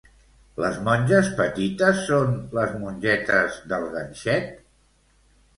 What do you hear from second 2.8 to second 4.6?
mongetes del ganxet?